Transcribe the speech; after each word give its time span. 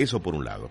Eso 0.00 0.20
por 0.20 0.34
un 0.34 0.46
lado. 0.46 0.70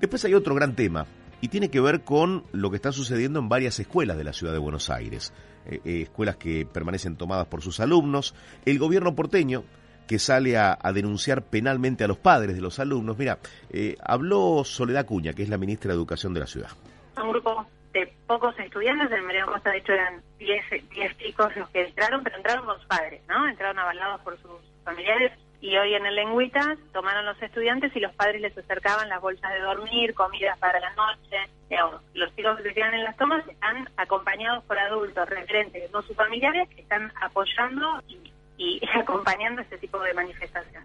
Después 0.00 0.24
hay 0.24 0.34
otro 0.34 0.54
gran 0.54 0.74
tema 0.74 1.06
y 1.40 1.48
tiene 1.48 1.70
que 1.70 1.80
ver 1.80 2.02
con 2.02 2.44
lo 2.52 2.70
que 2.70 2.76
está 2.76 2.90
sucediendo 2.90 3.38
en 3.38 3.48
varias 3.48 3.78
escuelas 3.78 4.16
de 4.16 4.24
la 4.24 4.32
ciudad 4.32 4.52
de 4.52 4.58
Buenos 4.58 4.90
Aires. 4.90 5.32
Eh, 5.66 5.80
eh, 5.84 6.02
escuelas 6.02 6.36
que 6.36 6.66
permanecen 6.66 7.16
tomadas 7.16 7.46
por 7.46 7.62
sus 7.62 7.78
alumnos. 7.78 8.34
El 8.64 8.80
gobierno 8.80 9.14
porteño 9.14 9.62
que 10.08 10.18
sale 10.18 10.58
a, 10.58 10.76
denunciar 10.92 11.42
penalmente 11.42 12.02
a 12.02 12.08
los 12.08 12.18
padres 12.18 12.56
de 12.56 12.60
los 12.60 12.80
alumnos. 12.80 13.16
Mira, 13.16 13.38
eh, 13.70 13.96
habló 14.02 14.64
Soledad 14.64 15.06
Cuña, 15.06 15.32
que 15.32 15.44
es 15.44 15.48
la 15.48 15.56
ministra 15.56 15.90
de 15.90 15.94
Educación 15.94 16.34
de 16.34 16.40
la 16.40 16.46
ciudad. 16.46 16.70
un 17.16 17.30
grupo 17.30 17.64
de 17.92 18.12
pocos 18.26 18.58
estudiantes, 18.58 19.10
en 19.12 19.24
Mariano 19.24 19.52
Costa 19.52 19.70
de 19.70 19.78
hecho 19.78 19.92
eran 19.92 20.20
10 20.38 20.64
10 20.90 21.16
chicos 21.18 21.56
los 21.56 21.70
que 21.70 21.86
entraron, 21.86 22.24
pero 22.24 22.36
entraron 22.36 22.66
con 22.66 22.76
sus 22.76 22.86
padres, 22.86 23.22
¿no? 23.28 23.48
Entraron 23.48 23.78
avalados 23.78 24.20
por 24.22 24.36
sus 24.42 24.60
familiares 24.84 25.32
y 25.60 25.76
hoy 25.76 25.94
en 25.94 26.04
el 26.06 26.14
Lengüitas 26.14 26.78
tomaron 26.92 27.24
los 27.24 27.40
estudiantes 27.42 27.94
y 27.96 28.00
los 28.00 28.14
padres 28.14 28.40
les 28.40 28.56
acercaban 28.56 29.08
las 29.08 29.20
bolsas 29.20 29.52
de 29.52 29.60
dormir, 29.60 30.14
comidas 30.14 30.58
para 30.58 30.78
la 30.80 30.92
noche. 30.94 31.36
Digamos, 31.70 32.02
los 32.14 32.34
chicos 32.36 32.60
que 32.60 32.74
quedan 32.74 32.94
en 32.94 33.04
las 33.04 33.16
tomas 33.16 33.46
están 33.48 33.88
acompañados 33.96 34.62
por 34.64 34.78
adultos, 34.78 35.28
referentes, 35.28 35.90
no 35.90 36.02
sus 36.02 36.16
familiares, 36.16 36.68
que 36.68 36.82
están 36.82 37.12
apoyando 37.20 38.02
y, 38.08 38.32
y 38.58 38.80
acompañando 38.94 39.62
este 39.62 39.78
tipo 39.78 39.98
de 40.00 40.12
manifestación. 40.14 40.84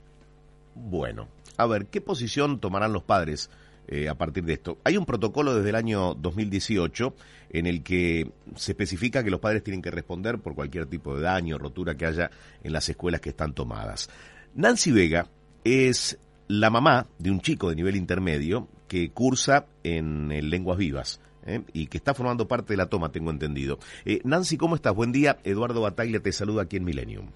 Bueno, 0.75 1.27
a 1.57 1.67
ver, 1.67 1.87
¿qué 1.87 1.99
posición 1.99 2.61
tomarán 2.61 2.93
los 2.93 3.03
padres 3.03 3.49
eh, 3.89 4.07
a 4.07 4.15
partir 4.15 4.45
de 4.45 4.53
esto? 4.53 4.77
Hay 4.85 4.95
un 4.95 5.05
protocolo 5.05 5.53
desde 5.53 5.69
el 5.69 5.75
año 5.75 6.13
2018 6.13 7.13
en 7.49 7.67
el 7.67 7.83
que 7.83 8.31
se 8.55 8.71
especifica 8.71 9.25
que 9.25 9.29
los 9.29 9.41
padres 9.41 9.61
tienen 9.61 9.81
que 9.81 9.91
responder 9.91 10.39
por 10.39 10.55
cualquier 10.55 10.85
tipo 10.85 11.15
de 11.15 11.23
daño 11.23 11.57
o 11.57 11.59
rotura 11.59 11.95
que 11.95 12.05
haya 12.05 12.31
en 12.63 12.71
las 12.71 12.87
escuelas 12.87 13.19
que 13.19 13.29
están 13.29 13.53
tomadas. 13.53 14.09
Nancy 14.55 14.91
Vega 14.91 15.27
es 15.63 16.19
la 16.47 16.69
mamá 16.69 17.05
de 17.17 17.31
un 17.31 17.41
chico 17.41 17.69
de 17.69 17.75
nivel 17.75 17.95
intermedio 17.95 18.67
que 18.87 19.11
cursa 19.11 19.65
en 19.83 20.29
Lenguas 20.49 20.77
Vivas. 20.77 21.21
¿eh? 21.45 21.61
Y 21.73 21.87
que 21.87 21.97
está 21.97 22.13
formando 22.13 22.47
parte 22.47 22.73
de 22.73 22.77
la 22.77 22.87
toma, 22.87 23.11
tengo 23.11 23.31
entendido. 23.31 23.79
Eh, 24.05 24.19
Nancy, 24.23 24.57
¿cómo 24.57 24.75
estás? 24.75 24.95
Buen 24.95 25.11
día. 25.11 25.37
Eduardo 25.43 25.81
Bataglia 25.81 26.19
te 26.19 26.31
saluda 26.31 26.63
aquí 26.63 26.77
en 26.77 26.85
Millennium. 26.85 27.27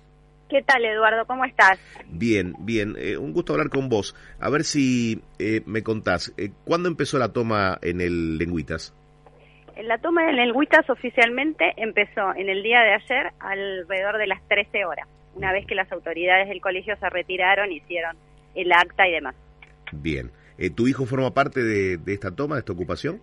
¿Qué 0.49 0.61
tal, 0.61 0.85
Eduardo? 0.85 1.25
¿Cómo 1.25 1.45
estás? 1.45 1.79
Bien, 2.09 2.53
bien. 2.59 2.95
Eh, 2.97 3.17
un 3.17 3.33
gusto 3.33 3.53
hablar 3.53 3.69
con 3.69 3.89
vos. 3.89 4.15
A 4.39 4.49
ver 4.49 4.63
si 4.63 5.21
eh, 5.39 5.61
me 5.65 5.83
contás, 5.83 6.33
¿cuándo 6.65 6.89
empezó 6.89 7.17
la 7.17 7.33
toma 7.33 7.79
en 7.81 8.01
el 8.01 8.37
Lengüitas? 8.37 8.93
La 9.81 9.97
toma 9.97 10.29
en 10.29 10.37
el 10.37 10.51
Huitas 10.51 10.87
oficialmente 10.87 11.73
empezó 11.77 12.35
en 12.35 12.47
el 12.47 12.61
día 12.61 12.81
de 12.81 12.93
ayer 12.93 13.33
alrededor 13.39 14.19
de 14.19 14.27
las 14.27 14.47
13 14.47 14.85
horas, 14.85 15.07
una 15.35 15.51
vez 15.51 15.65
que 15.65 15.75
las 15.75 15.91
autoridades 15.91 16.47
del 16.49 16.61
colegio 16.61 16.95
se 16.97 17.09
retiraron, 17.09 17.71
hicieron 17.71 18.15
el 18.55 18.71
acta 18.71 19.07
y 19.07 19.11
demás. 19.11 19.35
Bien. 19.91 20.31
Eh, 20.57 20.69
¿Tu 20.69 20.87
hijo 20.87 21.05
forma 21.05 21.31
parte 21.33 21.63
de, 21.63 21.97
de 21.97 22.13
esta 22.13 22.31
toma, 22.35 22.55
de 22.55 22.59
esta 22.59 22.73
ocupación? 22.73 23.19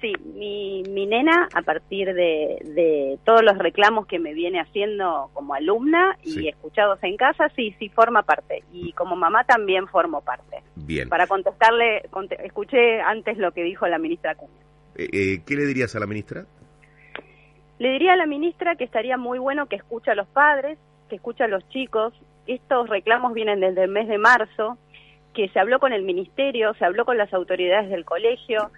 Sí, 0.00 0.12
mi, 0.34 0.82
mi 0.90 1.06
nena, 1.06 1.48
a 1.54 1.62
partir 1.62 2.12
de, 2.12 2.58
de 2.62 3.18
todos 3.24 3.42
los 3.42 3.56
reclamos 3.56 4.06
que 4.06 4.18
me 4.18 4.34
viene 4.34 4.60
haciendo 4.60 5.30
como 5.32 5.54
alumna 5.54 6.16
y 6.22 6.30
Sí. 6.32 6.48
escuchados 6.48 6.98
en 7.02 7.16
casa, 7.16 7.48
sí, 7.56 7.74
sí 7.78 7.88
forma 7.88 8.22
parte. 8.22 8.64
Y 8.72 8.92
como 8.92 9.16
mamá 9.16 9.44
también 9.44 9.86
formo 9.88 10.20
parte. 10.22 10.58
Bien. 10.76 11.08
Para 11.08 11.26
contestarle, 11.26 12.02
conte- 12.10 12.44
escuché 12.44 13.00
antes 13.00 13.38
lo 13.38 13.52
que 13.52 13.62
dijo 13.62 13.86
la 13.86 13.98
ministra 13.98 14.34
Cuña. 14.34 14.52
Eh, 14.96 15.08
eh, 15.12 15.42
¿Qué 15.46 15.56
le 15.56 15.64
dirías 15.66 15.94
a 15.96 16.00
la 16.00 16.06
ministra? 16.06 16.44
Le 17.78 17.90
diría 17.92 18.12
a 18.12 18.16
la 18.16 18.26
ministra 18.26 18.76
que 18.76 18.84
estaría 18.84 19.16
muy 19.16 19.38
bueno 19.38 19.66
que 19.66 19.76
escuche 19.76 20.10
a 20.10 20.14
los 20.14 20.28
padres, 20.28 20.78
que 21.08 21.16
escuche 21.16 21.44
a 21.44 21.48
los 21.48 21.68
chicos. 21.68 22.12
Estos 22.46 22.88
reclamos 22.88 23.32
vienen 23.34 23.60
desde 23.60 23.84
el 23.84 23.90
mes 23.90 24.08
de 24.08 24.18
marzo, 24.18 24.76
que 25.32 25.48
se 25.48 25.58
habló 25.58 25.78
con 25.80 25.92
el 25.92 26.02
ministerio, 26.02 26.74
se 26.74 26.84
habló 26.84 27.04
con 27.04 27.16
las 27.18 27.32
autoridades 27.32 27.90
del 27.90 28.04
colegio. 28.04 28.70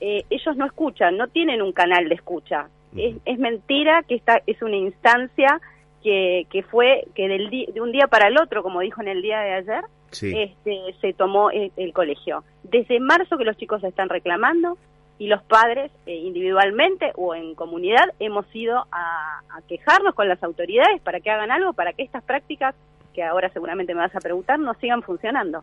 Eh, 0.00 0.24
ellos 0.30 0.56
no 0.56 0.64
escuchan, 0.66 1.16
no 1.16 1.28
tienen 1.28 1.60
un 1.62 1.72
canal 1.72 2.08
de 2.08 2.14
escucha. 2.14 2.68
Es, 2.96 3.16
es 3.24 3.38
mentira 3.38 4.02
que 4.08 4.16
esta 4.16 4.40
es 4.46 4.60
una 4.62 4.76
instancia 4.76 5.60
que, 6.02 6.46
que 6.50 6.62
fue 6.62 7.04
que 7.14 7.28
del 7.28 7.50
de 7.50 7.80
un 7.80 7.92
día 7.92 8.06
para 8.08 8.28
el 8.28 8.38
otro, 8.40 8.62
como 8.62 8.80
dijo 8.80 9.00
en 9.02 9.08
el 9.08 9.22
día 9.22 9.40
de 9.40 9.52
ayer, 9.52 9.84
Sí. 10.10 10.32
este, 10.36 10.80
se 11.00 11.12
tomó 11.12 11.52
el, 11.52 11.70
el 11.76 11.92
colegio. 11.92 12.42
Desde 12.64 12.98
marzo 12.98 13.38
que 13.38 13.44
los 13.44 13.56
chicos 13.56 13.84
están 13.84 14.08
reclamando 14.08 14.76
y 15.20 15.26
los 15.26 15.42
padres 15.42 15.92
eh, 16.06 16.14
individualmente 16.14 17.12
o 17.14 17.34
en 17.34 17.54
comunidad 17.54 18.06
hemos 18.18 18.46
ido 18.54 18.78
a, 18.90 19.40
a 19.50 19.62
quejarnos 19.68 20.14
con 20.14 20.26
las 20.26 20.42
autoridades 20.42 20.98
para 21.02 21.20
que 21.20 21.30
hagan 21.30 21.50
algo, 21.50 21.74
para 21.74 21.92
que 21.92 22.02
estas 22.02 22.24
prácticas, 22.24 22.74
que 23.12 23.22
ahora 23.22 23.50
seguramente 23.50 23.94
me 23.94 24.00
vas 24.00 24.16
a 24.16 24.20
preguntar, 24.20 24.58
no 24.58 24.72
sigan 24.80 25.02
funcionando. 25.02 25.62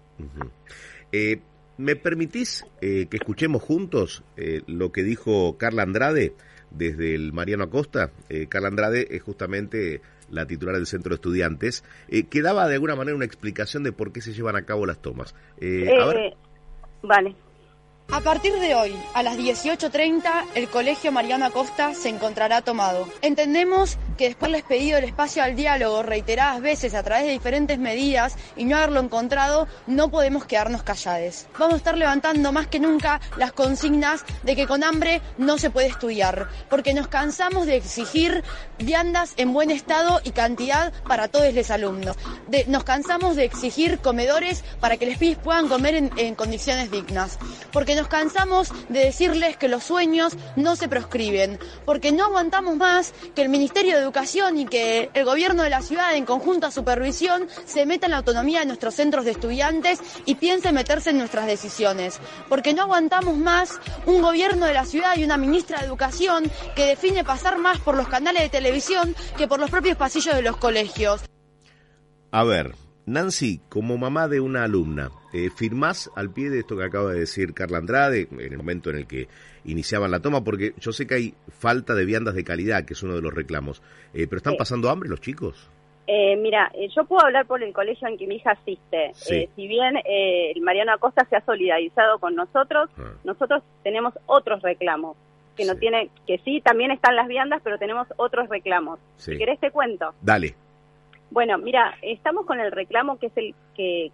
Eh, 1.12 1.40
¿Me 1.78 1.95
permitís 1.95 2.68
eh, 2.81 3.07
que 3.09 3.18
escuchemos 3.18 3.63
juntos 3.63 4.23
eh, 4.35 4.62
lo 4.68 4.91
que 4.91 5.01
dijo 5.01 5.57
Carla 5.57 5.81
Andrade 5.81 6.34
desde 6.69 7.16
el 7.16 7.34
Mariano 7.34 7.63
Acosta? 7.63 8.12
Eh, 8.29 8.45
Carla 8.47 8.68
Andrade 8.68 9.07
es 9.09 9.24
justamente 9.24 10.01
la 10.29 10.45
titular 10.45 10.75
del 10.75 10.85
Centro 10.85 11.09
de 11.09 11.16
Estudiantes, 11.16 11.84
que 12.29 12.41
daba 12.44 12.68
de 12.68 12.75
alguna 12.75 12.95
manera 12.95 13.16
una 13.16 13.25
explicación 13.25 13.81
de 13.81 13.91
por 13.91 14.12
qué 14.12 14.22
se 14.22 14.34
llevan 14.34 14.56
a 14.56 14.66
cabo 14.66 14.85
las 14.85 15.01
tomas. 15.01 15.34
A 15.34 16.06
ver. 16.06 16.35
Vale. 17.01 17.47
A 18.09 18.22
partir 18.22 18.53
de 18.53 18.73
hoy, 18.73 18.95
a 19.13 19.22
las 19.22 19.38
18.30, 19.38 20.45
el 20.56 20.69
Colegio 20.69 21.12
Mariano 21.12 21.45
Acosta 21.45 21.94
se 21.94 22.07
encontrará 22.07 22.62
tomado. 22.62 23.07
Entendemos 23.22 23.97
que 24.17 24.25
después 24.25 24.51
de 24.51 24.57
haberles 24.57 24.63
pedido 24.67 24.97
el 24.97 25.03
espacio 25.05 25.44
al 25.44 25.55
diálogo 25.55 26.03
reiteradas 26.03 26.61
veces 26.61 26.94
a 26.94 27.03
través 27.03 27.25
de 27.25 27.31
diferentes 27.31 27.78
medidas 27.78 28.35
y 28.55 28.66
no 28.66 28.78
haberlo 28.78 29.00
encontrado, 29.00 29.67
no 29.85 30.09
podemos 30.09 30.45
quedarnos 30.45 30.83
callados. 30.83 31.45
Vamos 31.57 31.75
a 31.75 31.78
estar 31.78 31.97
levantando 31.97 32.51
más 32.51 32.67
que 32.67 32.79
nunca 32.79 33.22
las 33.38 33.53
consignas 33.53 34.23
de 34.44 34.56
que 34.56 34.67
con 34.67 34.83
hambre 34.83 35.22
no 35.38 35.57
se 35.57 35.69
puede 35.69 35.88
estudiar, 35.88 36.50
porque 36.69 36.94
nos 36.94 37.07
cansamos 37.07 37.66
de 37.66 37.75
exigir 37.75 38.44
viandas 38.79 39.33
en 39.38 39.53
buen 39.53 39.72
estado 39.72 40.19
y 40.23 40.31
cantidad 40.31 40.91
para 41.07 41.27
todos 41.27 41.53
los 41.53 41.72
alumnos. 41.72 42.17
Nos 42.67 42.83
cansamos 42.83 43.35
de 43.35 43.45
exigir 43.45 44.00
comedores 44.00 44.63
para 44.79 44.97
que 44.97 45.06
los 45.06 45.17
pibes 45.17 45.38
puedan 45.38 45.67
comer 45.67 45.95
en, 45.95 46.11
en 46.17 46.35
condiciones 46.35 46.91
dignas. 46.91 47.38
Porque 47.72 47.95
nos 47.95 48.07
cansamos 48.07 48.72
de 48.89 49.00
decirles 49.00 49.57
que 49.57 49.67
los 49.67 49.83
sueños 49.83 50.35
no 50.56 50.75
se 50.75 50.88
proscriben. 50.88 51.59
Porque 51.85 52.11
no 52.11 52.25
aguantamos 52.25 52.75
más 52.75 53.13
que 53.35 53.41
el 53.41 53.50
Ministerio 53.50 54.00
de 54.00 54.06
Educación 54.07 54.57
y 54.57 54.66
que 54.66 55.09
el 55.13 55.25
gobierno 55.25 55.63
de 55.63 55.69
la 55.69 55.81
ciudad 55.81 56.16
en 56.16 56.23
conjunta 56.23 56.72
supervisión 56.72 57.50
se 57.66 57.85
meta 57.85 58.06
en 58.06 58.12
la 58.12 58.19
autonomía 58.19 58.62
de 58.62 58.66
nuestros 58.66 58.95
centros 58.95 59.25
de 59.25 59.31
estudiantes 59.31 60.00
y 60.23 60.35
piense 60.35 60.72
meterse 60.72 61.09
en 61.09 61.18
nuestras 61.18 61.45
decisiones. 61.45 62.22
Porque 62.47 62.73
no 62.73 62.84
aguantamos 62.84 63.35
más 63.35 63.81
un 64.06 64.22
gobierno 64.22 64.66
de 64.66 64.73
la 64.73 64.85
ciudad 64.85 65.18
y 65.18 65.25
una 65.25 65.35
ministra 65.35 65.81
de 65.81 65.88
Educación 65.88 66.50
que 66.73 66.85
define 66.85 67.25
pasar 67.25 67.57
más 67.57 67.79
por 67.79 67.97
los 67.97 68.07
canales 68.07 68.44
de 68.44 68.50
televisión 68.50 69.13
que 69.38 69.45
por 69.45 69.59
los 69.59 69.69
propios 69.69 69.97
pasillos 69.97 70.35
de 70.35 70.41
los 70.41 70.56
colegios. 70.56 71.24
A 72.31 72.45
ver, 72.45 72.75
Nancy, 73.07 73.62
como 73.69 73.97
mamá 73.97 74.28
de 74.28 74.41
una 74.41 74.66
alumna, 74.66 75.09
eh, 75.34 75.50
¿firmás 75.50 76.12
al 76.16 76.29
pie 76.29 76.50
de 76.50 76.59
esto 76.59 76.75
que 76.77 76.83
acaba 76.83 77.13
de 77.13 77.21
decir 77.21 77.54
Carla 77.54 77.77
Andrade 77.77 78.27
en 78.31 78.39
el 78.42 78.57
momento 78.57 78.89
en 78.89 78.98
el 78.98 79.07
que 79.07 79.27
iniciaban 79.63 80.12
la 80.12 80.19
toma? 80.19 80.44
Porque 80.44 80.74
yo 80.77 80.92
sé 80.92 81.07
que 81.07 81.15
hay 81.15 81.33
falta 81.48 81.95
de 81.95 82.04
viandas 82.04 82.36
de 82.36 82.44
calidad, 82.44 82.83
que 82.83 82.94
es 82.94 83.04
uno 83.04 83.15
de 83.15 83.21
los 83.21 83.33
reclamos. 83.33 83.81
Eh, 84.13 84.27
¿Pero 84.27 84.38
están 84.38 84.54
Sí. 84.54 84.59
pasando 84.59 84.89
hambre 84.89 85.07
los 85.09 85.21
chicos? 85.21 85.69
Eh, 86.06 86.36
mira, 86.38 86.69
eh, 86.74 86.89
yo 86.95 87.06
puedo 87.06 87.25
hablar 87.25 87.45
por 87.48 87.63
el 87.63 87.71
colegio 87.74 88.07
en 88.09 88.18
que 88.18 88.27
mi 88.27 88.36
hija 88.36 88.51
asiste. 88.51 89.12
Sí. 89.13 89.48
Si 89.56 89.68
bien 89.68 89.95
el 90.06 90.62
Mariano 90.62 90.92
Acosta 90.94 91.25
se 91.30 91.38
ha 91.38 91.45
solidarizado 91.45 92.19
con 92.19 92.36
nosotros, 92.36 92.89
Ah. 92.98 93.13
nosotros 93.24 93.63
tenemos 93.83 94.13
otros 94.25 94.62
reclamos. 94.62 95.15
Que 95.56 95.65
no 95.65 95.74
Sí. 95.74 95.80
tiene, 95.80 96.09
que 96.27 96.38
sí, 96.45 96.62
también 96.62 96.92
están 96.92 97.15
las 97.15 97.27
viandas, 97.27 97.62
pero 97.63 97.77
tenemos 97.77 98.07
otros 98.18 98.48
reclamos. 98.50 99.00
Sí. 99.15 99.31
Si 99.31 99.38
querés 99.38 99.59
te 99.62 99.71
cuento. 99.71 100.13
Dale. 100.21 100.56
Bueno, 101.31 101.57
mira, 101.57 101.95
estamos 102.01 102.45
con 102.45 102.59
el 102.59 102.71
reclamo 102.71 103.19
que 103.19 103.27
es 103.27 103.38
el 103.38 103.53
que 103.75 104.12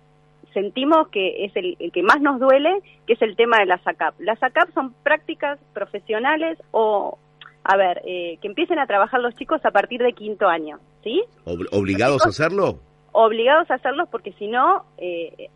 sentimos 0.54 1.07
que 1.10 1.45
es 1.45 1.56
el, 1.56 1.75
el 1.80 1.92
que 1.92 2.04
más 2.04 2.21
nos 2.21 2.39
duele, 2.39 2.80
que 3.07 3.13
es 3.13 3.21
el 3.21 3.36
tema 3.36 3.57
de 3.60 3.65
las 3.65 3.86
ACAP. 3.88 4.15
Las 4.19 4.42
ACAP 4.42 4.71
son 4.74 4.94
prácticas 5.04 5.60
profesionales 5.74 6.60
o, 6.71 7.18
a 7.63 7.77
ver, 7.77 8.01
eh, 8.06 8.38
que 8.42 8.48
empiecen 8.48 8.77
a 8.80 8.86
trabajar 8.88 9.19
los 9.21 9.36
chicos 9.36 9.65
a 9.65 9.71
partir 9.71 10.01
de 10.01 10.13
quinto 10.13 10.48
año, 10.48 10.80
¿sí? 11.04 11.24
Ob- 11.45 11.68
¿Obligados 11.71 12.25
a 12.25 12.30
hacerlo? 12.30 12.80
Obligados 13.13 13.69
a 13.71 13.75
hacerlos 13.75 14.09
porque 14.12 14.33
si 14.33 14.48
no, 14.48 14.86
eh, 14.98 15.50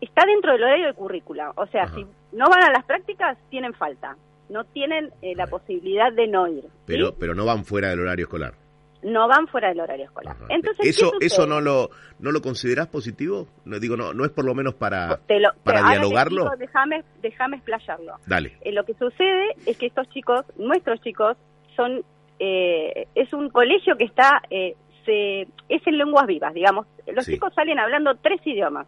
está 0.00 0.24
dentro 0.26 0.52
del 0.52 0.62
horario 0.62 0.86
de 0.86 0.94
currícula. 0.94 1.52
O 1.56 1.66
sea, 1.66 1.84
Ajá. 1.84 1.94
si 1.96 2.06
no 2.32 2.46
van 2.48 2.62
a 2.64 2.70
las 2.72 2.84
prácticas, 2.84 3.36
tienen 3.50 3.74
falta. 3.74 4.16
No 4.48 4.64
tienen 4.64 5.10
eh, 5.20 5.34
la 5.34 5.46
posibilidad 5.46 6.10
de 6.12 6.26
no 6.26 6.48
ir. 6.48 6.62
¿sí? 6.62 6.68
Pero, 6.86 7.14
pero 7.18 7.34
no 7.34 7.44
van 7.44 7.64
fuera 7.66 7.88
del 7.90 8.00
horario 8.00 8.24
escolar. 8.24 8.54
No 9.02 9.28
van 9.28 9.46
fuera 9.46 9.68
del 9.68 9.80
horario 9.80 10.06
escolar. 10.06 10.34
Ajá. 10.36 10.46
Entonces, 10.48 10.82
¿qué 10.82 10.88
¿Eso, 10.90 11.12
eso 11.20 11.46
no 11.46 11.60
lo 11.60 11.90
no 12.18 12.32
lo 12.32 12.40
considerás 12.42 12.88
positivo? 12.88 13.46
No 13.64 13.78
digo 13.78 13.96
no 13.96 14.12
no 14.12 14.24
es 14.24 14.30
por 14.32 14.44
lo 14.44 14.54
menos 14.54 14.74
para 14.74 15.18
Te 15.26 15.38
lo- 15.38 15.50
para 15.62 15.82
te 15.82 15.88
dialogarlo. 15.90 16.50
Déjame 16.58 17.04
déjame 17.22 17.56
explayarlo. 17.58 18.14
Dale. 18.26 18.56
Eh, 18.62 18.72
lo 18.72 18.84
que 18.84 18.94
sucede 18.94 19.54
es 19.66 19.76
que 19.78 19.86
estos 19.86 20.08
chicos, 20.10 20.44
nuestros 20.56 21.00
chicos, 21.00 21.36
son 21.76 22.02
eh, 22.40 23.06
es 23.14 23.32
un 23.32 23.50
colegio 23.50 23.96
que 23.96 24.04
está 24.04 24.42
eh, 24.50 24.74
se, 25.04 25.42
es 25.68 25.86
en 25.86 25.96
lenguas 25.98 26.26
vivas, 26.26 26.52
digamos. 26.52 26.86
Los 27.06 27.24
Sí. 27.24 27.34
chicos 27.34 27.54
salen 27.54 27.78
hablando 27.78 28.16
tres 28.16 28.40
idiomas. 28.44 28.86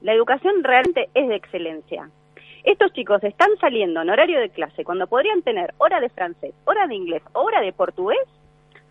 La 0.00 0.12
educación 0.14 0.64
realmente 0.64 1.10
es 1.14 1.28
de 1.28 1.36
excelencia. 1.36 2.08
Estos 2.64 2.92
chicos 2.92 3.22
están 3.24 3.48
saliendo 3.60 4.00
en 4.02 4.10
horario 4.10 4.40
de 4.40 4.48
clase 4.50 4.84
cuando 4.84 5.06
podrían 5.06 5.42
tener 5.42 5.74
hora 5.78 6.00
de 6.00 6.08
francés, 6.08 6.54
hora 6.64 6.86
de 6.86 6.94
inglés, 6.94 7.22
hora 7.32 7.60
de 7.60 7.72
portugués 7.72 8.18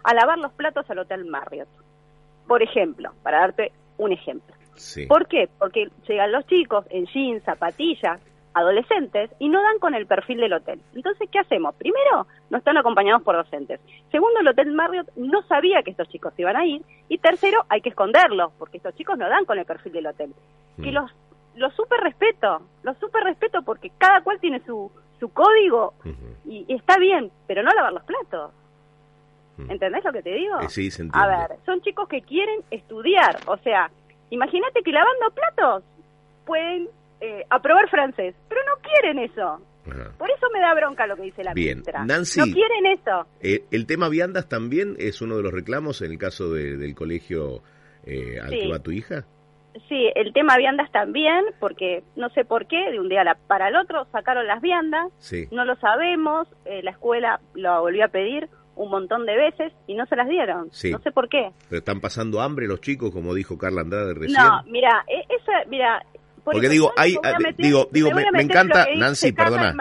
a 0.03 0.13
lavar 0.13 0.37
los 0.37 0.51
platos 0.53 0.89
al 0.89 0.99
Hotel 0.99 1.25
Marriott. 1.25 1.67
Por 2.47 2.61
ejemplo, 2.63 3.11
para 3.23 3.39
darte 3.39 3.71
un 3.97 4.11
ejemplo. 4.11 4.55
Sí. 4.75 5.05
¿Por 5.07 5.27
qué? 5.27 5.49
Porque 5.57 5.89
llegan 6.07 6.31
los 6.31 6.45
chicos 6.47 6.85
en 6.89 7.05
jeans, 7.07 7.43
zapatillas, 7.43 8.21
adolescentes 8.53 9.29
y 9.39 9.49
no 9.49 9.61
dan 9.61 9.79
con 9.79 9.93
el 9.93 10.07
perfil 10.07 10.39
del 10.39 10.53
hotel. 10.53 10.81
Entonces, 10.95 11.29
¿qué 11.31 11.39
hacemos? 11.39 11.75
Primero, 11.75 12.25
no 12.49 12.57
están 12.57 12.77
acompañados 12.77 13.21
por 13.21 13.35
docentes. 13.35 13.79
Segundo, 14.11 14.39
el 14.39 14.47
Hotel 14.47 14.71
Marriott 14.71 15.09
no 15.15 15.43
sabía 15.43 15.83
que 15.83 15.91
estos 15.91 16.09
chicos 16.09 16.33
iban 16.37 16.55
a 16.57 16.65
ir. 16.65 16.81
Y 17.07 17.17
tercero, 17.19 17.65
hay 17.69 17.81
que 17.81 17.89
esconderlos, 17.89 18.51
porque 18.57 18.77
estos 18.77 18.95
chicos 18.95 19.17
no 19.17 19.29
dan 19.29 19.45
con 19.45 19.59
el 19.59 19.65
perfil 19.65 19.93
del 19.93 20.07
hotel. 20.07 20.33
Que 20.81 20.91
Mm. 20.91 20.93
los, 20.95 21.11
los 21.55 21.73
super 21.75 21.99
respeto, 21.99 22.61
los 22.83 22.97
super 22.97 23.23
respeto 23.23 23.61
porque 23.63 23.91
cada 23.97 24.21
cual 24.21 24.39
tiene 24.39 24.59
su, 24.65 24.91
su 25.19 25.29
código 25.33 25.93
y, 26.45 26.65
y 26.67 26.73
está 26.75 26.97
bien, 26.97 27.31
pero 27.47 27.61
no 27.63 27.71
lavar 27.71 27.93
los 27.93 28.03
platos. 28.03 28.51
¿Entendés 29.69 30.03
lo 30.03 30.11
que 30.13 30.21
te 30.21 30.31
digo? 30.33 30.59
Eh, 30.61 30.69
sí, 30.69 30.91
se 30.91 31.07
A 31.13 31.27
ver, 31.27 31.57
son 31.65 31.81
chicos 31.81 32.07
que 32.07 32.21
quieren 32.21 32.61
estudiar. 32.71 33.39
O 33.47 33.57
sea, 33.57 33.89
imagínate 34.29 34.81
que 34.83 34.91
lavando 34.91 35.31
platos 35.33 35.83
pueden 36.45 36.87
eh, 37.21 37.43
aprobar 37.49 37.89
francés, 37.89 38.35
pero 38.47 38.61
no 38.65 38.81
quieren 38.81 39.19
eso. 39.19 39.59
Ajá. 39.89 40.11
Por 40.17 40.29
eso 40.29 40.47
me 40.53 40.59
da 40.59 40.73
bronca 40.75 41.07
lo 41.07 41.15
que 41.15 41.23
dice 41.23 41.43
la 41.43 41.53
Bien. 41.53 41.77
ministra. 41.77 42.03
Nancy. 42.05 42.39
No 42.41 42.45
quieren 42.45 42.85
eso. 42.87 43.25
Eh, 43.41 43.63
el 43.71 43.85
tema 43.87 44.09
viandas 44.09 44.47
también 44.49 44.95
es 44.99 45.21
uno 45.21 45.37
de 45.37 45.43
los 45.43 45.51
reclamos 45.53 46.01
en 46.01 46.11
el 46.11 46.17
caso 46.17 46.49
de- 46.51 46.77
del 46.77 46.93
colegio 46.93 47.61
eh, 48.05 48.39
al 48.41 48.49
Sí. 48.49 48.59
que 48.59 48.67
va 48.69 48.79
tu 48.79 48.91
hija. 48.91 49.25
Sí, 49.89 50.09
el 50.15 50.33
tema 50.33 50.57
viandas 50.57 50.91
también, 50.91 51.43
porque 51.59 52.03
no 52.15 52.29
sé 52.29 52.45
por 52.45 52.65
qué, 52.67 52.89
de 52.91 52.99
un 52.99 53.09
día 53.09 53.23
para 53.47 53.67
el 53.67 53.75
otro 53.75 54.05
sacaron 54.11 54.47
las 54.47 54.61
viandas, 54.61 55.11
Sí. 55.19 55.47
no 55.51 55.65
lo 55.65 55.75
sabemos, 55.75 56.47
eh, 56.65 56.81
la 56.83 56.91
escuela 56.91 57.39
lo 57.53 57.81
volvió 57.81 58.05
a 58.05 58.07
pedir 58.07 58.49
un 58.77 58.89
montón 58.89 59.25
de 59.25 59.35
veces 59.35 59.73
y 59.87 59.95
no 59.95 60.05
se 60.05 60.15
las 60.15 60.27
dieron. 60.29 60.69
Sí. 60.71 60.91
No 60.91 60.99
sé 61.01 61.11
por 61.11 61.27
qué. 61.29 61.49
Pero 61.69 61.79
están 61.79 61.99
pasando 61.99 62.41
hambre 62.41 62.67
los 62.67 62.79
chicos, 62.79 63.11
como 63.11 63.33
dijo 63.33 63.57
Carla 63.57 63.81
Andrade 63.81 64.13
recién. 64.13 64.33
No, 64.41 64.63
mira, 64.71 65.03
e- 65.07 65.25
esa, 65.35 65.69
mira. 65.69 66.03
por 66.43 66.53
Porque 66.53 66.69
digo, 66.69 66.93
hay- 66.95 67.17
meter- 67.21 67.55
digo- 67.57 67.89
digo, 67.91 68.09
me- 68.11 68.23
encanta- 68.41 68.87
Nancy, 68.95 69.33
perdona. 69.33 69.73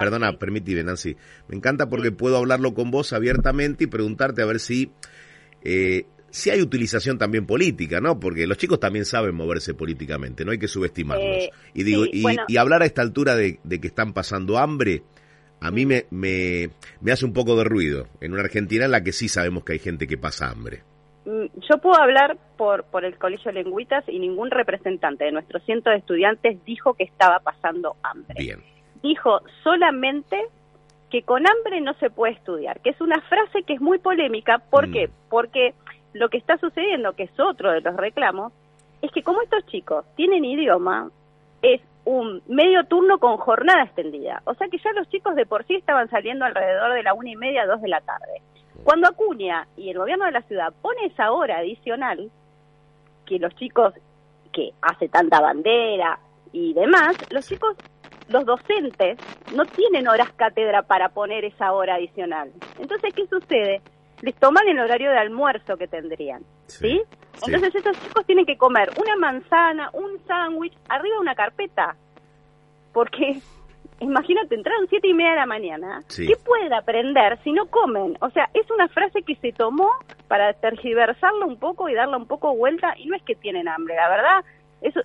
Perdona, 0.00 0.30
Sí. 0.30 0.36
permitime, 0.38 0.82
Nancy. 0.82 1.16
Me 1.46 1.54
encanta 1.56 1.88
porque 1.88 2.10
puedo 2.10 2.36
hablarlo 2.36 2.74
con 2.74 2.90
vos 2.90 3.12
abiertamente 3.12 3.84
y 3.84 3.86
preguntarte 3.86 4.42
a 4.42 4.46
ver 4.46 4.58
si, 4.58 4.90
eh, 5.62 6.06
si 6.30 6.50
hay 6.50 6.60
utilización 6.62 7.16
también 7.16 7.46
política, 7.46 8.00
¿no? 8.00 8.18
Porque 8.18 8.46
los 8.48 8.58
chicos 8.58 8.80
también 8.80 9.04
saben 9.04 9.36
moverse 9.36 9.72
políticamente, 9.74 10.44
no 10.44 10.50
hay 10.50 10.58
que 10.58 10.66
subestimarlos. 10.66 11.26
Eh, 11.26 11.50
y 11.74 11.84
digo, 11.84 12.04
sí, 12.04 12.10
y, 12.14 12.22
bueno. 12.22 12.42
y 12.48 12.56
hablar 12.56 12.82
a 12.82 12.86
esta 12.86 13.02
altura 13.02 13.36
de, 13.36 13.60
de 13.62 13.80
que 13.80 13.86
están 13.86 14.12
pasando 14.12 14.58
hambre, 14.58 15.04
a 15.66 15.70
mí 15.70 15.86
me, 15.86 16.04
me, 16.10 16.68
me 17.00 17.12
hace 17.12 17.24
un 17.24 17.32
poco 17.32 17.56
de 17.56 17.64
ruido. 17.64 18.06
En 18.20 18.32
una 18.32 18.42
Argentina 18.42 18.84
en 18.84 18.90
la 18.92 19.02
que 19.02 19.12
sí 19.12 19.28
sabemos 19.28 19.64
que 19.64 19.72
hay 19.74 19.78
gente 19.78 20.06
que 20.06 20.16
pasa 20.18 20.50
hambre. 20.50 20.82
Mm, 21.24 21.46
Yo 21.68 21.78
puedo 21.78 21.96
hablar 22.00 22.36
por, 22.56 22.84
por 22.84 23.04
el 23.04 23.16
Colegio 23.18 23.50
Lengüitas 23.50 24.04
y 24.08 24.18
ningún 24.18 24.50
representante 24.50 25.24
de 25.24 25.32
nuestros 25.32 25.62
cientos 25.64 25.92
de 25.92 25.98
estudiantes 25.98 26.62
dijo 26.64 26.94
que 26.94 27.04
estaba 27.04 27.38
pasando 27.40 27.96
hambre. 28.02 28.34
Bien. 28.38 28.60
Dijo 29.02 29.40
solamente 29.62 30.36
que 31.10 31.22
con 31.22 31.46
hambre 31.46 31.80
no 31.80 31.94
se 31.94 32.10
puede 32.10 32.34
estudiar, 32.34 32.80
que 32.80 32.90
es 32.90 33.00
una 33.00 33.20
frase 33.22 33.62
que 33.66 33.74
es 33.74 33.80
muy 33.80 33.98
polémica. 33.98 34.58
¿Por 34.58 34.88
Mm. 34.88 34.92
qué? 34.92 35.10
Porque 35.30 35.74
lo 36.12 36.28
que 36.28 36.38
está 36.38 36.58
sucediendo, 36.58 37.12
que 37.14 37.24
es 37.24 37.40
otro 37.40 37.72
de 37.72 37.80
los 37.80 37.96
reclamos, 37.96 38.52
es 39.02 39.10
que 39.12 39.22
como 39.22 39.40
estos 39.42 39.64
chicos 39.66 40.04
tienen 40.16 40.44
idioma, 40.44 41.10
es 41.62 41.80
un 42.04 42.42
medio 42.46 42.84
turno 42.84 43.18
con 43.18 43.36
jornada 43.36 43.82
extendida. 43.84 44.42
O 44.44 44.54
sea 44.54 44.68
que 44.68 44.78
ya 44.78 44.92
los 44.92 45.08
chicos 45.08 45.34
de 45.34 45.46
por 45.46 45.66
sí 45.66 45.74
estaban 45.74 46.08
saliendo 46.10 46.44
alrededor 46.44 46.92
de 46.94 47.02
la 47.02 47.14
una 47.14 47.30
y 47.30 47.36
media, 47.36 47.66
dos 47.66 47.80
de 47.80 47.88
la 47.88 48.00
tarde. 48.00 48.42
Cuando 48.82 49.08
Acuña 49.08 49.66
y 49.76 49.90
el 49.90 49.98
gobierno 49.98 50.26
de 50.26 50.32
la 50.32 50.42
ciudad 50.42 50.72
pone 50.82 51.06
esa 51.06 51.32
hora 51.32 51.58
adicional, 51.58 52.30
que 53.24 53.38
los 53.38 53.54
chicos 53.54 53.94
que 54.52 54.72
hace 54.82 55.08
tanta 55.08 55.40
bandera 55.40 56.18
y 56.52 56.74
demás, 56.74 57.16
los 57.30 57.46
chicos, 57.46 57.76
los 58.28 58.44
docentes, 58.44 59.18
no 59.54 59.64
tienen 59.64 60.06
horas 60.08 60.30
cátedra 60.32 60.82
para 60.82 61.08
poner 61.08 61.44
esa 61.44 61.72
hora 61.72 61.94
adicional. 61.94 62.52
Entonces, 62.78 63.14
¿qué 63.14 63.26
sucede? 63.26 63.80
Les 64.20 64.34
toman 64.36 64.68
el 64.68 64.78
horario 64.78 65.10
de 65.10 65.18
almuerzo 65.18 65.76
que 65.76 65.88
tendrían, 65.88 66.42
¿sí? 66.66 66.88
Sí. 66.88 67.02
Entonces 67.46 67.74
esos 67.74 67.98
chicos 68.02 68.24
tienen 68.26 68.46
que 68.46 68.56
comer 68.56 68.90
una 68.96 69.16
manzana, 69.16 69.90
un 69.92 70.18
sándwich, 70.26 70.76
arriba 70.88 71.14
de 71.16 71.20
una 71.20 71.34
carpeta. 71.34 71.96
Porque, 72.92 73.40
imagínate, 74.00 74.54
entraron 74.54 74.86
siete 74.88 75.08
y 75.08 75.14
media 75.14 75.30
de 75.32 75.36
la 75.36 75.46
mañana. 75.46 76.02
Sí. 76.08 76.26
¿Qué 76.26 76.36
pueden 76.36 76.72
aprender 76.72 77.38
si 77.42 77.52
no 77.52 77.66
comen? 77.66 78.16
O 78.20 78.30
sea, 78.30 78.48
es 78.54 78.70
una 78.70 78.88
frase 78.88 79.22
que 79.22 79.36
se 79.36 79.52
tomó 79.52 79.90
para 80.28 80.52
tergiversarlo 80.54 81.46
un 81.46 81.58
poco 81.58 81.88
y 81.88 81.94
darle 81.94 82.16
un 82.16 82.26
poco 82.26 82.54
vuelta. 82.54 82.94
Y 82.96 83.06
no 83.06 83.16
es 83.16 83.22
que 83.22 83.34
tienen 83.34 83.68
hambre, 83.68 83.94
la 83.96 84.08
verdad. 84.08 84.44
Eso, 84.80 85.00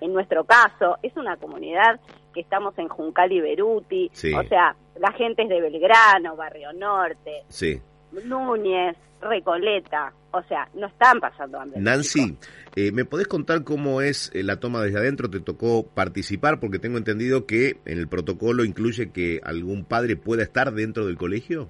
en 0.00 0.12
nuestro 0.12 0.44
caso, 0.44 0.98
es 1.02 1.16
una 1.16 1.36
comunidad 1.36 1.98
que 2.34 2.40
estamos 2.40 2.78
en 2.78 2.88
Juncal 2.88 3.32
y 3.32 3.40
Beruti. 3.40 4.10
Sí. 4.12 4.32
O 4.34 4.42
sea, 4.44 4.74
la 4.96 5.12
gente 5.12 5.42
es 5.42 5.48
de 5.48 5.60
Belgrano, 5.60 6.36
Barrio 6.36 6.72
Norte, 6.72 7.42
Sí. 7.48 7.80
Núñez, 8.24 8.96
Recoleta. 9.22 10.12
O 10.32 10.42
sea, 10.44 10.68
no 10.74 10.86
están 10.86 11.20
pasando 11.20 11.60
hambre. 11.60 11.80
Nancy, 11.80 12.36
eh, 12.74 12.90
¿me 12.92 13.04
podés 13.04 13.28
contar 13.28 13.64
cómo 13.64 14.00
es 14.00 14.30
eh, 14.34 14.42
la 14.42 14.56
toma 14.56 14.82
desde 14.82 14.98
adentro? 14.98 15.30
¿Te 15.30 15.40
tocó 15.40 15.86
participar? 15.86 16.58
Porque 16.58 16.78
tengo 16.78 16.98
entendido 16.98 17.46
que 17.46 17.76
en 17.84 17.98
el 17.98 18.08
protocolo 18.08 18.64
incluye 18.64 19.10
que 19.12 19.40
algún 19.44 19.84
padre 19.84 20.16
pueda 20.16 20.42
estar 20.42 20.72
dentro 20.72 21.06
del 21.06 21.16
colegio. 21.16 21.68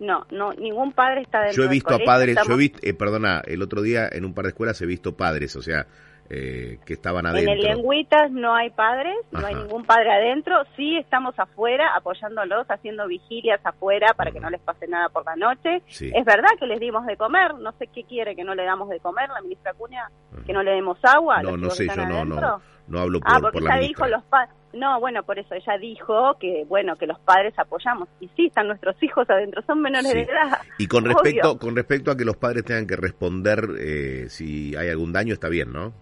No, 0.00 0.26
no, 0.30 0.52
ningún 0.54 0.92
padre 0.92 1.22
está 1.22 1.40
dentro 1.40 1.56
Yo 1.56 1.62
he 1.62 1.66
del 1.66 1.74
visto 1.74 1.90
a 1.90 1.92
colegio, 1.92 2.06
padres, 2.06 2.36
yo 2.46 2.54
he 2.54 2.56
visto, 2.56 2.78
eh, 2.82 2.94
perdona, 2.94 3.42
el 3.46 3.62
otro 3.62 3.80
día 3.80 4.08
en 4.10 4.24
un 4.24 4.34
par 4.34 4.44
de 4.44 4.48
escuelas 4.50 4.80
he 4.82 4.86
visto 4.86 5.16
padres, 5.16 5.54
o 5.54 5.62
sea, 5.62 5.86
eh, 6.30 6.78
que 6.84 6.94
estaban 6.94 7.26
En 7.26 7.36
el 7.36 7.48
adentro. 7.48 7.74
Lengüitas 7.74 8.30
no 8.30 8.54
hay 8.54 8.70
padres, 8.70 9.14
no 9.30 9.46
hay 9.46 9.54
ningún 9.54 9.84
padre 9.84 10.10
adentro. 10.10 10.64
Sí 10.76 10.96
estamos 10.96 11.38
afuera 11.38 11.94
apoyándolos, 11.94 12.66
haciendo 12.68 13.06
vigilias 13.06 13.60
afuera 13.64 14.14
para 14.14 14.30
que 14.30 14.40
no 14.40 14.48
les 14.50 14.60
pase 14.60 14.86
nada 14.88 15.08
por 15.10 15.24
la 15.26 15.36
noche. 15.36 15.82
Sí. 15.86 16.10
Es 16.14 16.24
verdad 16.24 16.48
que 16.58 16.66
les 16.66 16.80
dimos 16.80 17.04
de 17.06 17.16
comer, 17.16 17.54
no 17.56 17.72
sé 17.72 17.88
qué 17.88 18.04
quiere 18.04 18.34
que 18.34 18.44
no 18.44 18.54
le 18.54 18.64
damos 18.64 18.88
de 18.88 19.00
comer 19.00 19.28
la 19.28 19.42
ministra 19.42 19.72
Acuña, 19.72 20.10
Ajá. 20.32 20.44
que 20.46 20.52
no 20.52 20.62
le 20.62 20.72
demos 20.72 20.98
agua. 21.02 21.42
No, 21.42 21.56
no 21.56 21.70
sé, 21.70 21.86
yo 21.86 21.96
no, 21.96 22.06
no, 22.06 22.36
adentro. 22.36 22.62
No 22.88 22.98
hablo 23.00 23.20
por, 23.20 23.30
Ah, 23.32 23.38
porque 23.40 23.58
por 23.58 23.62
la 23.62 23.70
ella 23.76 23.80
ministra. 23.82 24.06
dijo 24.06 24.16
los 24.16 24.24
padres. 24.24 24.54
No, 24.74 24.98
bueno, 24.98 25.22
por 25.22 25.38
eso 25.38 25.54
ella 25.54 25.78
dijo 25.78 26.36
que 26.40 26.64
bueno 26.68 26.96
que 26.96 27.06
los 27.06 27.18
padres 27.20 27.54
apoyamos 27.56 28.08
y 28.18 28.28
sí 28.36 28.46
están 28.46 28.66
nuestros 28.66 29.00
hijos 29.02 29.28
adentro, 29.30 29.62
son 29.66 29.80
menores 29.80 30.10
Sí. 30.10 30.18
de 30.18 30.22
edad. 30.24 30.58
Y 30.78 30.86
con 30.88 31.04
respecto, 31.04 31.50
Obvio. 31.52 31.58
con 31.60 31.76
respecto 31.76 32.10
a 32.10 32.16
que 32.16 32.24
los 32.24 32.36
padres 32.36 32.64
tengan 32.64 32.86
que 32.88 32.96
responder 32.96 33.68
eh, 33.78 34.26
si 34.28 34.74
hay 34.74 34.88
algún 34.88 35.12
daño, 35.12 35.32
está 35.34 35.48
bien, 35.48 35.72
¿no? 35.72 35.92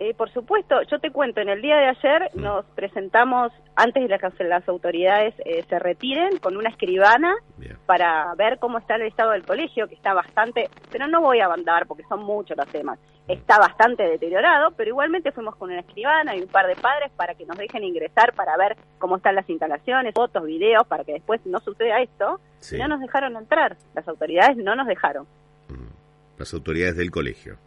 Eh, 0.00 0.14
por 0.14 0.30
supuesto, 0.32 0.80
yo 0.88 1.00
te 1.00 1.10
cuento, 1.10 1.40
en 1.40 1.48
el 1.48 1.60
día 1.60 1.76
de 1.76 1.86
ayer 1.88 2.30
Mm. 2.34 2.40
nos 2.40 2.64
presentamos, 2.66 3.52
antes 3.74 4.08
de 4.08 4.18
que 4.18 4.44
las 4.44 4.68
autoridades 4.68 5.34
eh, 5.44 5.64
se 5.68 5.78
retiren, 5.80 6.38
con 6.38 6.56
una 6.56 6.68
escribana 6.68 7.34
Bien. 7.56 7.76
para 7.84 8.32
ver 8.36 8.58
cómo 8.60 8.78
está 8.78 8.94
el 8.94 9.02
estado 9.02 9.32
del 9.32 9.44
colegio, 9.44 9.88
que 9.88 9.96
está 9.96 10.14
bastante, 10.14 10.68
pero 10.92 11.08
no 11.08 11.20
voy 11.20 11.40
a 11.40 11.48
mandar 11.48 11.86
porque 11.88 12.04
son 12.08 12.22
muchos 12.22 12.56
los 12.56 12.68
temas, 12.68 12.98
está 13.26 13.58
bastante 13.58 14.04
deteriorado, 14.04 14.70
pero 14.76 14.90
igualmente 14.90 15.32
fuimos 15.32 15.56
con 15.56 15.70
una 15.70 15.80
escribana 15.80 16.36
y 16.36 16.42
un 16.42 16.48
par 16.48 16.68
de 16.68 16.76
padres 16.76 17.10
para 17.16 17.34
que 17.34 17.44
nos 17.44 17.56
dejen 17.58 17.82
ingresar 17.82 18.32
para 18.34 18.56
ver 18.56 18.76
cómo 18.98 19.16
están 19.16 19.34
las 19.34 19.50
instalaciones, 19.50 20.14
fotos, 20.14 20.44
videos, 20.44 20.86
para 20.86 21.02
que 21.02 21.14
después 21.14 21.44
no 21.44 21.58
suceda 21.58 22.00
esto, 22.00 22.38
Sí. 22.60 22.78
no 22.78 22.86
nos 22.86 23.00
dejaron 23.00 23.36
entrar, 23.36 23.76
las 23.94 24.06
autoridades 24.06 24.56
no 24.58 24.76
nos 24.76 24.86
dejaron. 24.86 25.24
Mm. 25.68 26.38
Las 26.38 26.54
autoridades 26.54 26.96
del 26.96 27.10
colegio. 27.10 27.58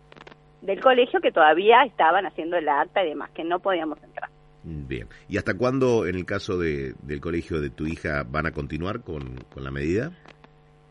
Del 0.62 0.80
colegio 0.80 1.20
que 1.22 1.32
todavía 1.32 1.84
estaban 1.84 2.26
haciendo 2.26 2.58
el 2.58 2.70
acta 2.70 3.04
y 3.04 3.10
demás, 3.10 3.32
que 3.32 3.44
no 3.44 3.60
podíamos 3.60 4.02
entrar. 4.04 4.30
Bien. 4.64 5.08
¿Y 5.28 5.38
hasta 5.38 5.58
cuándo, 5.58 6.06
en 6.06 6.16
el 6.16 6.26
caso 6.26 6.58
de, 6.58 6.94
del 7.02 7.20
colegio 7.20 7.60
de 7.60 7.72
tu 7.72 7.88
hija, 7.88 8.24
van 8.28 8.46
a 8.46 8.52
continuar 8.52 9.02
con, 9.02 9.38
con 9.54 9.64
la 9.64 9.72
medida? 9.72 10.12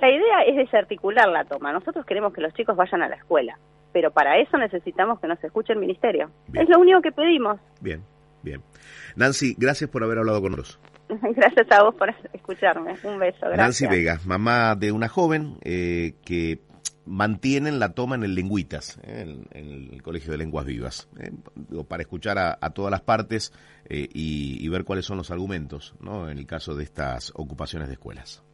La 0.00 0.10
idea 0.10 0.42
es 0.46 0.56
desarticular 0.56 1.28
la 1.28 1.44
toma. 1.44 1.72
Nosotros 1.72 2.04
queremos 2.04 2.32
que 2.32 2.40
los 2.40 2.52
chicos 2.54 2.74
vayan 2.76 3.02
a 3.02 3.08
la 3.08 3.16
escuela. 3.16 3.58
pero 3.92 4.10
para 4.10 4.38
eso 4.40 4.56
necesitamos 4.58 5.20
que 5.20 5.26
nos 5.28 5.42
escuche 5.42 5.72
el 5.72 5.78
ministerio. 5.78 6.30
Bien. 6.48 6.64
Es 6.64 6.70
lo 6.70 6.80
único 6.80 7.00
que 7.00 7.12
pedimos. 7.12 7.60
Bien, 7.80 8.02
bien. 8.42 8.62
Nancy, 9.16 9.54
gracias 9.58 9.90
por 9.90 10.02
haber 10.04 10.18
hablado 10.18 10.40
con 10.40 10.52
nosotros. 10.52 10.80
Gracias 11.34 11.66
a 11.72 11.82
vos 11.82 11.96
por 11.96 12.14
escucharme. 12.32 12.94
Un 13.02 13.18
beso. 13.18 13.40
Gracias. 13.40 13.58
Nancy 13.58 13.86
Vega, 13.88 14.20
mamá 14.26 14.76
de 14.76 14.92
una 14.92 15.08
joven 15.08 15.56
eh, 15.64 16.14
que 16.24 16.60
mantienen 17.10 17.80
la 17.80 17.92
toma 17.92 18.14
en 18.14 18.22
el 18.22 18.36
Lengüitas, 18.36 18.98
eh, 19.02 19.42
en, 19.50 19.92
el 19.92 20.02
Colegio 20.02 20.30
de 20.30 20.38
Lenguas 20.38 20.64
Vivas, 20.64 21.08
eh, 21.18 21.32
para 21.88 22.02
escuchar 22.02 22.38
a, 22.38 22.56
a 22.60 22.70
todas 22.70 22.92
las 22.92 23.00
partes 23.00 23.52
eh, 23.84 24.08
y, 24.14 24.64
y 24.64 24.68
ver 24.68 24.84
cuáles 24.84 25.06
son 25.06 25.18
los 25.18 25.32
argumentos 25.32 25.94
¿no? 26.00 26.30
en 26.30 26.38
el 26.38 26.46
caso 26.46 26.76
de 26.76 26.84
estas 26.84 27.32
ocupaciones 27.34 27.88
de 27.88 27.94
escuelas. 27.94 28.44